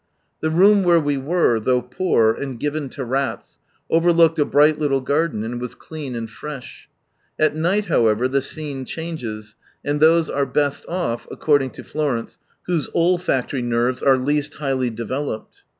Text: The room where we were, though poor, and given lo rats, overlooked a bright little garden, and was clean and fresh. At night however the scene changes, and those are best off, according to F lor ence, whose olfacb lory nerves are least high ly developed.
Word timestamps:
The 0.39 0.49
room 0.49 0.81
where 0.81 0.99
we 0.99 1.17
were, 1.17 1.59
though 1.59 1.83
poor, 1.83 2.33
and 2.33 2.59
given 2.59 2.89
lo 2.97 3.03
rats, 3.05 3.59
overlooked 3.87 4.39
a 4.39 4.45
bright 4.45 4.79
little 4.79 4.99
garden, 4.99 5.43
and 5.43 5.61
was 5.61 5.75
clean 5.75 6.15
and 6.15 6.27
fresh. 6.27 6.89
At 7.37 7.55
night 7.55 7.85
however 7.85 8.27
the 8.27 8.41
scene 8.41 8.83
changes, 8.83 9.53
and 9.85 9.99
those 9.99 10.27
are 10.27 10.47
best 10.47 10.87
off, 10.87 11.27
according 11.29 11.69
to 11.73 11.83
F 11.83 11.93
lor 11.93 12.17
ence, 12.17 12.39
whose 12.65 12.87
olfacb 12.95 13.53
lory 13.53 13.61
nerves 13.61 14.01
are 14.01 14.17
least 14.17 14.55
high 14.55 14.73
ly 14.73 14.89
developed. 14.89 15.65